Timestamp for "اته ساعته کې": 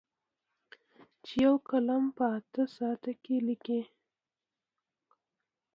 2.37-3.35